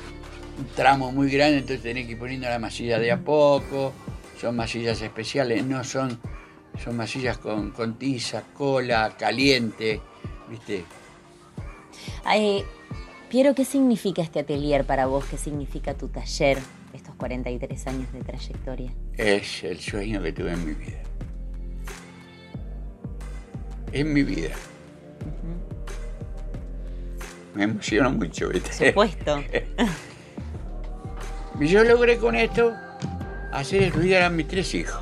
un 0.59 0.65
tramo 0.75 1.11
muy 1.11 1.29
grande, 1.29 1.57
entonces 1.59 1.83
tenés 1.83 2.05
que 2.05 2.13
ir 2.13 2.19
poniendo 2.19 2.47
la 2.49 2.59
masilla 2.59 2.97
de 2.99 3.11
a 3.11 3.17
poco. 3.19 3.93
Son 4.39 4.55
masillas 4.55 5.01
especiales, 5.01 5.63
no 5.65 5.83
son, 5.83 6.19
son 6.83 6.97
masillas 6.97 7.37
con, 7.37 7.71
con 7.71 7.97
tiza, 7.99 8.43
cola, 8.53 9.15
caliente. 9.17 10.01
¿Viste? 10.49 10.83
Ay, 12.25 12.63
Piero, 13.29 13.53
¿qué 13.55 13.63
significa 13.65 14.21
este 14.21 14.39
atelier 14.39 14.85
para 14.85 15.05
vos? 15.05 15.23
¿Qué 15.25 15.37
significa 15.37 15.93
tu 15.93 16.07
taller, 16.07 16.57
estos 16.93 17.13
43 17.15 17.87
años 17.87 18.11
de 18.11 18.21
trayectoria? 18.21 18.91
Es 19.17 19.63
el 19.63 19.79
sueño 19.79 20.21
que 20.21 20.31
tuve 20.33 20.51
en 20.53 20.65
mi 20.65 20.73
vida. 20.73 21.01
En 23.91 24.13
mi 24.13 24.23
vida. 24.23 24.51
Me 27.53 27.63
emociona 27.63 28.09
mucho, 28.09 28.49
¿viste? 28.49 28.87
Supuesto. 28.87 29.43
Y 31.59 31.67
Yo 31.67 31.83
logré 31.83 32.17
con 32.17 32.35
esto 32.35 32.73
hacer 33.51 33.83
estudiar 33.83 34.23
a 34.23 34.29
mis 34.29 34.47
tres 34.47 34.73
hijos. 34.73 35.01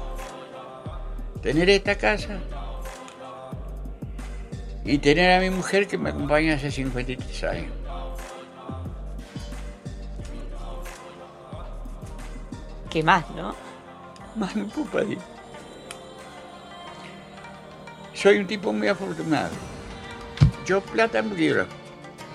Tener 1.42 1.70
esta 1.70 1.96
casa 1.96 2.40
y 4.84 4.98
tener 4.98 5.32
a 5.32 5.40
mi 5.40 5.52
mujer 5.52 5.88
que 5.88 5.98
me 5.98 6.10
acompaña 6.10 6.56
hace 6.56 6.72
53 6.72 7.44
años. 7.44 7.72
¿Qué 12.90 13.04
más, 13.04 13.30
no? 13.36 13.56
Más 14.36 14.56
no 14.56 14.68
puedo 14.68 14.88
pedir. 14.88 15.20
Soy 18.22 18.38
un 18.38 18.48
tipo 18.48 18.74
muy 18.74 18.88
afortunado. 18.90 19.52
Yo 20.66 20.82
plata 20.82 21.22
no 21.22 21.34
quiero, 21.36 21.66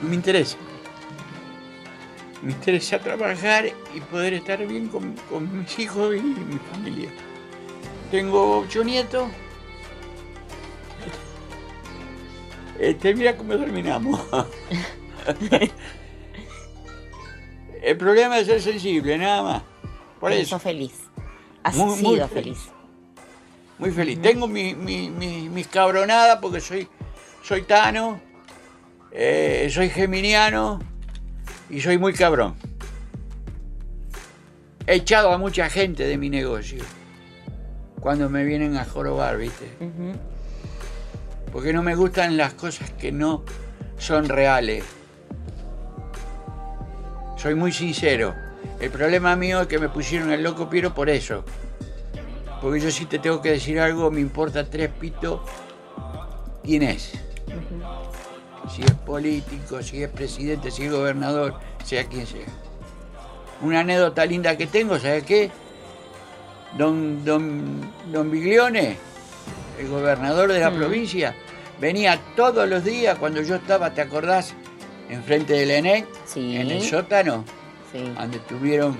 no 0.00 0.08
me 0.08 0.14
interesa. 0.14 0.56
Me 2.40 2.52
interesa 2.52 2.98
trabajar 2.98 3.66
y 3.94 4.00
poder 4.00 4.32
estar 4.32 4.66
bien 4.66 4.88
con, 4.88 5.14
con 5.28 5.58
mis 5.58 5.78
hijos 5.78 6.16
y 6.16 6.20
mi 6.20 6.58
familia. 6.72 7.10
Tengo 8.10 8.60
ocho 8.60 8.82
nietos. 8.82 9.28
Este, 12.78 13.14
mira 13.14 13.36
cómo 13.36 13.54
terminamos. 13.56 14.20
El 17.82 17.96
problema 17.98 18.38
es 18.38 18.46
ser 18.46 18.62
sensible, 18.62 19.18
nada 19.18 19.42
más. 19.42 19.62
Por 20.18 20.32
eso. 20.32 20.58
feliz. 20.58 20.94
Has 21.62 21.76
Muy, 21.76 21.90
muy 22.02 22.14
sido 22.14 22.28
feliz. 22.28 22.58
feliz. 22.58 22.83
Muy 23.78 23.90
feliz. 23.90 24.20
Tengo 24.22 24.46
mi- 24.46 24.74
mi- 24.74 25.10
mi- 25.10 25.48
mis 25.48 25.66
cabronadas 25.68 26.38
porque 26.40 26.60
soy, 26.60 26.88
soy 27.42 27.62
tano, 27.62 28.20
eh, 29.10 29.68
soy 29.70 29.90
geminiano 29.90 30.78
y 31.68 31.80
soy 31.80 31.98
muy 31.98 32.12
cabrón. 32.12 32.54
He 34.86 34.96
echado 34.96 35.32
a 35.32 35.38
mucha 35.38 35.68
gente 35.70 36.06
de 36.06 36.16
mi 36.18 36.28
negocio 36.30 36.84
cuando 38.00 38.28
me 38.28 38.44
vienen 38.44 38.76
a 38.76 38.84
jorobar, 38.84 39.38
¿viste? 39.38 39.66
Porque 41.52 41.72
no 41.72 41.82
me 41.82 41.94
gustan 41.94 42.36
las 42.36 42.52
cosas 42.54 42.90
que 42.90 43.10
no 43.10 43.42
son 43.98 44.28
reales. 44.28 44.84
Soy 47.36 47.54
muy 47.54 47.72
sincero. 47.72 48.34
El 48.80 48.90
problema 48.90 49.36
mío 49.36 49.62
es 49.62 49.66
que 49.68 49.78
me 49.78 49.88
pusieron 49.88 50.30
el 50.32 50.42
loco 50.42 50.68
Piero 50.68 50.94
por 50.94 51.08
eso. 51.08 51.44
Porque 52.64 52.80
yo 52.80 52.90
si 52.90 53.04
te 53.04 53.18
tengo 53.18 53.42
que 53.42 53.50
decir 53.50 53.78
algo, 53.78 54.10
me 54.10 54.22
importa 54.22 54.64
tres 54.70 54.88
pitos 54.88 55.38
quién 56.64 56.82
es. 56.82 57.12
Si 58.74 58.80
es 58.82 58.90
político, 59.04 59.82
si 59.82 60.02
es 60.02 60.08
presidente, 60.08 60.70
si 60.70 60.84
es 60.84 60.90
gobernador, 60.90 61.60
sea 61.84 62.04
quien 62.06 62.26
sea. 62.26 62.46
Una 63.60 63.80
anécdota 63.80 64.24
linda 64.24 64.56
que 64.56 64.66
tengo, 64.66 64.98
¿sabes 64.98 65.24
qué? 65.24 65.50
Don, 66.78 67.22
don, 67.22 67.82
don 68.10 68.30
Biglione, 68.30 68.96
el 69.78 69.88
gobernador 69.88 70.50
de 70.50 70.60
la 70.60 70.70
Mm. 70.70 70.78
provincia, 70.78 71.34
venía 71.78 72.18
todos 72.34 72.66
los 72.66 72.82
días 72.82 73.18
cuando 73.18 73.42
yo 73.42 73.56
estaba, 73.56 73.92
¿te 73.92 74.00
acordás? 74.00 74.54
Enfrente 75.10 75.52
del 75.52 75.70
ENEC, 75.70 76.06
Sí. 76.24 76.56
en 76.56 76.70
el 76.70 76.80
sótano, 76.80 77.44
Sí. 77.92 78.10
donde 78.18 78.38
tuvieron 78.38 78.96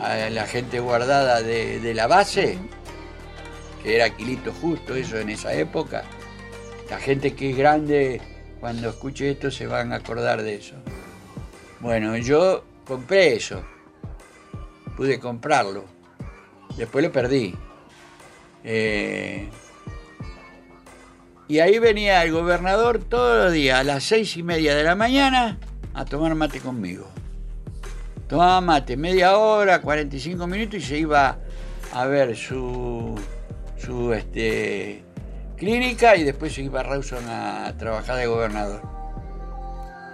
a 0.00 0.30
la 0.30 0.46
gente 0.46 0.80
guardada 0.80 1.42
de, 1.42 1.94
la 1.94 2.06
base, 2.06 2.58
que 3.82 3.96
era 3.96 4.10
Quilito 4.10 4.52
Justo, 4.52 4.94
eso 4.94 5.18
en 5.18 5.30
esa 5.30 5.52
época. 5.52 6.04
La 6.88 6.98
gente 6.98 7.34
que 7.34 7.50
es 7.50 7.56
grande, 7.56 8.20
cuando 8.60 8.88
escuche 8.88 9.30
esto, 9.30 9.50
se 9.50 9.66
van 9.66 9.92
a 9.92 9.96
acordar 9.96 10.42
de 10.42 10.56
eso. 10.56 10.76
Bueno, 11.80 12.16
yo 12.16 12.64
compré 12.84 13.36
eso, 13.36 13.62
pude 14.96 15.20
comprarlo, 15.20 15.84
después 16.76 17.04
lo 17.04 17.12
perdí. 17.12 17.54
Eh, 18.64 19.48
y 21.48 21.58
ahí 21.58 21.78
venía 21.78 22.22
el 22.22 22.32
gobernador 22.32 22.98
todos 23.02 23.44
los 23.44 23.52
días 23.52 23.80
a 23.80 23.84
las 23.84 24.04
seis 24.04 24.36
y 24.36 24.42
media 24.42 24.74
de 24.74 24.84
la 24.84 24.94
mañana 24.94 25.58
a 25.94 26.04
tomar 26.04 26.34
mate 26.34 26.60
conmigo. 26.60 27.08
Tomaba 28.30 28.60
mate 28.60 28.96
media 28.96 29.36
hora, 29.36 29.80
45 29.80 30.46
minutos 30.46 30.76
y 30.76 30.80
se 30.80 30.98
iba 30.98 31.36
a 31.92 32.04
ver 32.06 32.36
su, 32.36 33.18
su 33.76 34.12
este, 34.14 35.02
clínica 35.56 36.14
y 36.16 36.22
después 36.22 36.54
se 36.54 36.62
iba 36.62 36.78
a 36.80 36.82
Rawson 36.84 37.28
a 37.28 37.74
trabajar 37.76 38.16
de 38.16 38.26
gobernador. 38.26 38.82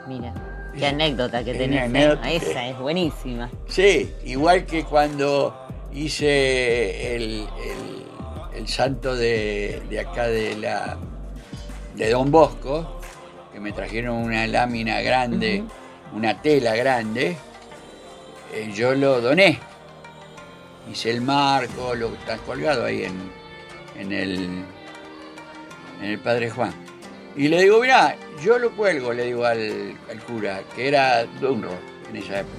Mira. 0.08 0.32
Qué 0.78 0.87
anécdota 0.87 1.42
que 1.44 1.54
tenés. 1.54 1.90
¿eh? 1.94 2.18
Esa 2.37 2.66
es 2.68 2.78
buenísima. 2.78 3.50
Sí, 3.66 4.12
igual 4.25 4.64
que 4.66 4.85
cuando 4.85 5.54
hice 5.92 7.16
el, 7.16 7.23
el- 7.23 8.06
el 8.56 8.68
santo 8.68 9.14
de, 9.14 9.82
de 9.90 10.00
acá 10.00 10.26
de 10.28 10.56
la 10.56 10.96
de 11.94 12.11
Don 12.11 12.30
Bosco, 12.30 13.00
que 13.52 13.61
me 13.61 13.73
trajeron 13.73 14.16
una 14.16 14.46
lámina 14.46 15.00
grande, 15.02 15.62
una 16.14 16.40
tela 16.40 16.75
grande, 16.75 17.37
eh, 18.53 18.71
yo 18.75 18.95
lo 18.95 19.21
doné. 19.21 19.59
Hice 20.91 21.11
el 21.11 21.21
marco, 21.21 21.95
lo 21.95 22.15
está 22.15 22.38
colgado 22.38 22.85
ahí 22.85 23.05
en, 23.05 23.31
en 23.99 24.12
el 24.12 24.65
en 26.00 26.05
el 26.11 26.19
Padre 26.19 26.50
Juan. 26.50 26.73
Y 27.35 27.49
le 27.49 27.62
digo, 27.62 27.81
mira, 27.81 28.17
yo 28.43 28.59
lo 28.59 28.75
cuelgo, 28.75 29.12
le 29.12 29.25
digo 29.25 29.45
al, 29.45 29.97
al 30.11 30.21
cura, 30.25 30.62
que 30.75 30.88
era 30.88 31.25
Dunro 31.25 31.73
en 32.09 32.17
esa 32.17 32.41
época. 32.41 32.57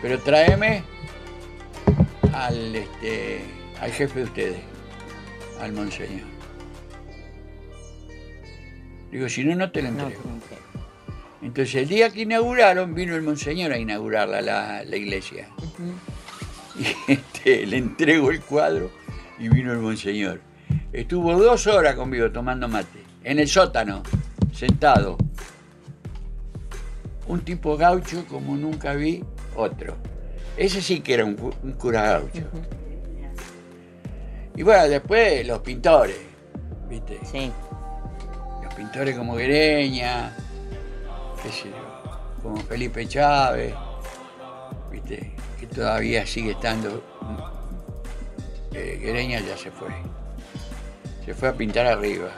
Pero 0.00 0.18
tráeme 0.20 0.82
al, 2.32 2.74
este, 2.74 3.44
al 3.80 3.92
jefe 3.92 4.20
de 4.20 4.24
ustedes, 4.24 4.60
al 5.60 5.72
monseñor. 5.72 6.26
Digo, 9.10 9.28
si 9.28 9.44
no, 9.44 9.54
no 9.54 9.70
te 9.70 9.82
lo 9.82 9.88
entrego. 9.88 10.22
no. 10.24 10.67
Entonces, 11.40 11.74
el 11.76 11.88
día 11.88 12.10
que 12.10 12.22
inauguraron, 12.22 12.94
vino 12.94 13.14
el 13.14 13.22
monseñor 13.22 13.72
a 13.72 13.78
inaugurar 13.78 14.28
la, 14.28 14.40
la, 14.40 14.84
la 14.84 14.96
iglesia. 14.96 15.48
Y 16.78 17.12
este, 17.12 17.66
le 17.66 17.76
entrego 17.76 18.30
el 18.30 18.40
cuadro 18.40 18.92
y 19.36 19.48
vino 19.48 19.72
el 19.72 19.78
monseñor. 19.78 20.40
Estuvo 20.92 21.36
dos 21.36 21.66
horas 21.66 21.96
conmigo 21.96 22.30
tomando 22.30 22.68
mate, 22.68 23.02
en 23.24 23.40
el 23.40 23.48
sótano, 23.48 24.04
sentado. 24.52 25.18
un 27.26 27.40
tipo 27.40 27.76
gaucho 27.76 28.24
como 28.26 28.56
nunca 28.56 28.94
vi 28.94 29.24
otro. 29.56 29.96
Ese 30.56 30.80
sí 30.80 31.00
que 31.00 31.14
era 31.14 31.24
un 31.24 31.34
cura 31.78 32.02
gaucho. 32.12 32.48
Y 34.54 34.62
bueno, 34.62 34.88
después 34.88 35.44
los 35.46 35.58
pintores, 35.60 36.16
¿viste? 36.88 37.18
Sí. 37.24 37.50
Los 38.62 38.72
pintores 38.74 39.16
como 39.16 39.34
Guereña, 39.34 40.32
como 42.42 42.56
Felipe 42.58 43.06
Chávez, 43.06 43.74
¿viste? 44.90 45.32
Que 45.58 45.66
todavía 45.66 46.26
sigue 46.26 46.52
estando. 46.52 47.02
Eh, 48.72 48.98
Guereña 49.00 49.40
ya 49.40 49.56
se 49.56 49.70
fue. 49.70 49.88
Se 51.24 51.34
fue 51.34 51.48
a 51.48 51.52
pintar 51.52 51.86
arriba. 51.86 52.30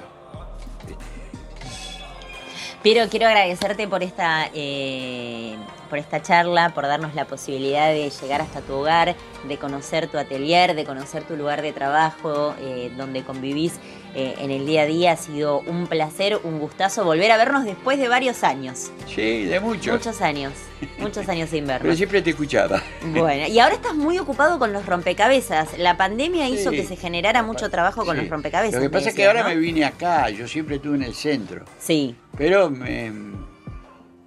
Piero, 2.83 3.09
quiero 3.11 3.27
agradecerte 3.27 3.87
por 3.87 4.03
esta, 4.03 4.49
eh, 4.55 5.55
por 5.91 5.99
esta 5.99 6.23
charla, 6.23 6.73
por 6.75 6.87
darnos 6.87 7.15
la 7.15 7.27
posibilidad 7.27 7.89
de 7.91 8.09
llegar 8.09 8.41
hasta 8.41 8.61
tu 8.63 8.73
hogar, 8.75 9.17
de 9.47 9.59
conocer 9.59 10.07
tu 10.09 10.17
atelier, 10.17 10.75
de 10.75 10.85
conocer 10.85 11.25
tu 11.25 11.37
lugar 11.37 11.61
de 11.61 11.73
trabajo, 11.73 12.55
eh, 12.61 12.91
donde 12.97 13.23
convivís 13.25 13.75
eh, 14.15 14.35
en 14.39 14.51
el 14.51 14.67
día 14.67 14.83
a 14.83 14.87
día. 14.87 15.13
Ha 15.13 15.17
sido 15.17 15.61
un 15.67 15.87
placer, 15.89 16.39
un 16.45 16.59
gustazo 16.61 17.05
volver 17.05 17.31
a 17.33 17.37
vernos 17.37 17.65
después 17.65 17.99
de 17.99 18.09
varios 18.09 18.43
años. 18.45 18.91
Sí, 19.07 19.45
de 19.45 19.61
muchos. 19.61 19.93
Muchos 19.95 20.21
años, 20.23 20.53
muchos 20.99 21.29
años 21.29 21.51
sin 21.51 21.67
Pero 21.67 21.79
vernos. 21.81 21.97
siempre 21.97 22.23
te 22.23 22.31
escuchaba. 22.31 22.83
Bueno, 23.05 23.47
y 23.49 23.59
ahora 23.59 23.75
estás 23.75 23.95
muy 23.95 24.19
ocupado 24.19 24.59
con 24.59 24.73
los 24.73 24.87
rompecabezas. 24.87 25.77
La 25.79 25.97
pandemia 25.97 26.49
hizo 26.49 26.71
que 26.71 26.85
se 26.85 26.97
generara 26.97 27.43
mucho 27.43 27.69
trabajo 27.71 28.05
con 28.05 28.15
Sí. 28.17 28.23
los 28.23 28.31
rompecabezas. 28.31 28.77
Lo 28.77 28.81
que 28.83 28.91
pasa 28.91 29.09
es 29.11 29.15
que 29.15 29.27
ahora 29.27 29.43
¿no? 29.43 29.49
me 29.49 29.57
vine 29.57 29.85
acá, 29.85 30.31
yo 30.31 30.47
siempre 30.47 30.77
estuve 30.77 30.97
en 30.97 31.03
el 31.03 31.15
centro. 31.15 31.65
Sí, 31.79 32.15
Pero 32.39 32.71
me, 32.71 33.11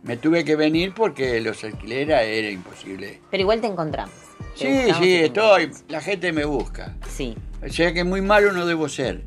me 0.04 0.18
tuve 0.18 0.44
que 0.46 0.56
venir 0.56 0.94
porque 0.94 1.40
los 1.42 1.64
alquileres 1.64 2.22
era 2.22 2.50
imposible. 2.50 3.20
pero 3.32 3.42
igual 3.42 3.62
te 3.62 3.68
encontramos. 3.68 4.14
Te 4.58 4.88
Sí, 4.88 4.94
sí, 5.02 5.16
estoy. 5.16 5.72
La 5.88 6.02
gente 6.02 6.32
me 6.32 6.46
busca. 6.46 6.96
Sí, 7.10 7.36
O 7.66 7.70
sea 7.72 7.94
que 7.94 8.04
muy 8.04 8.22
malo 8.22 8.52
no 8.52 8.66
debo 8.66 8.88
ser. 8.90 9.24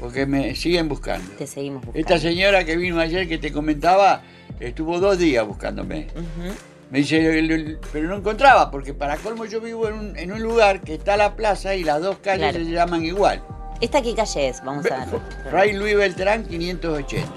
Porque 0.00 0.26
me 0.26 0.54
siguen 0.56 0.88
buscando. 0.88 1.30
te 1.38 1.46
seguimos 1.46 1.84
buscando. 1.84 1.98
Esta 2.00 2.18
señora 2.18 2.64
que 2.64 2.76
vino 2.76 2.98
ayer 2.98 3.28
que 3.28 3.38
te 3.38 3.52
comentaba, 3.52 4.22
estuvo 4.58 4.98
dos 4.98 5.18
días 5.18 5.46
buscándome. 5.46 6.08
Ujú. 6.14 6.54
Me 6.90 6.98
dice, 7.00 7.38
"El- 7.38 7.50
el- 7.50 7.78
pero 7.92 8.08
no 8.08 8.16
encontraba, 8.16 8.70
porque 8.70 8.94
para 8.94 9.16
colmo 9.18 9.44
yo 9.44 9.60
vivo 9.60 9.88
en 9.88 9.94
un, 9.94 10.16
en 10.18 10.32
un 10.32 10.42
lugar 10.42 10.80
que 10.80 10.94
está 10.94 11.16
la 11.16 11.36
plaza 11.36 11.74
y 11.74 11.84
las 11.84 12.00
dos 12.00 12.18
calles 12.18 12.50
Claro. 12.52 12.64
se 12.64 12.70
llaman 12.70 13.04
igual. 13.04 13.42
¿Esta 13.80 14.00
qué 14.02 14.14
calle 14.14 14.48
es? 14.48 14.62
Vamos 14.64 14.86
a 14.90 15.04
ver. 15.04 15.20
Fray 15.50 15.72
Luis 15.74 15.96
Beltrán 15.96 16.44
580. 16.46 17.28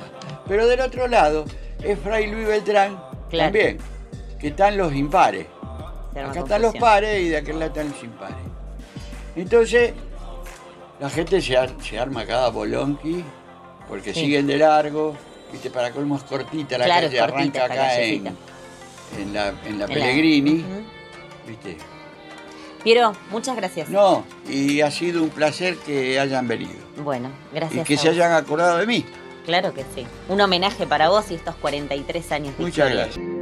Pero 0.47 0.67
del 0.67 0.79
otro 0.81 1.07
lado 1.07 1.45
es 1.83 1.99
Fray 1.99 2.27
Luis 2.31 2.47
Beltrán 2.47 3.01
Claro. 3.29 3.51
también, 3.51 3.77
que 4.39 4.47
están 4.47 4.77
los 4.77 4.93
impares. 4.93 5.47
Acá 6.11 6.39
están 6.39 6.61
los 6.61 6.75
pares 6.75 7.21
y 7.21 7.29
de 7.29 7.37
aquel 7.37 7.59
lado 7.59 7.71
están 7.71 7.89
los 7.89 8.03
impares. 8.03 8.35
Entonces, 9.35 9.93
la 10.99 11.09
gente 11.09 11.41
se, 11.41 11.55
ar- 11.57 11.75
se 11.81 11.97
arma 11.99 12.25
cada 12.25 12.49
bolonqui 12.49 13.23
porque 13.87 14.13
Sí. 14.13 14.21
siguen 14.21 14.47
de 14.47 14.57
largo. 14.57 15.15
Viste, 15.51 15.69
para 15.69 15.91
colmo 15.91 16.17
es 16.17 16.23
cortita 16.23 16.77
la 16.77 16.85
Claro, 16.85 17.07
calle, 17.07 17.19
cortita 17.19 17.63
arranca 17.63 17.65
acá 17.65 18.01
en, 18.01 18.23
la, 18.23 18.29
en 19.17 19.33
la 19.33 19.49
En 19.65 19.79
la- 19.79 19.87
Pellegrini. 19.87 20.59
Ujú. 20.59 20.83
¿viste? 21.47 21.77
Piero, 22.83 23.13
muchas 23.31 23.55
gracias. 23.55 23.89
No, 23.89 24.23
y 24.47 24.81
ha 24.81 24.91
sido 24.91 25.21
un 25.23 25.29
placer 25.29 25.75
que 25.77 26.19
hayan 26.19 26.47
venido. 26.47 26.71
Bueno, 27.03 27.29
gracias. 27.53 27.81
Y 27.81 27.87
que 27.87 27.95
a 27.95 27.97
se 27.97 28.09
hayan 28.09 28.31
acordado 28.33 28.77
de 28.77 28.85
mí. 28.85 29.05
Claro 29.45 29.73
que 29.73 29.83
sí. 29.95 30.05
Un 30.27 30.41
homenaje 30.41 30.85
para 30.85 31.09
vos 31.09 31.31
y 31.31 31.35
estos 31.35 31.55
43 31.55 32.31
años 32.31 32.57
de 32.57 32.63
Muchas 32.63 32.89
historia. 32.89 33.03
gracias. 33.05 33.38